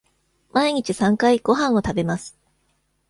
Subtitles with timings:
[0.51, 2.35] 毎日三回ごはんを食べます。